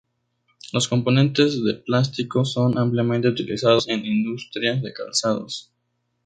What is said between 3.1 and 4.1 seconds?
utilizados en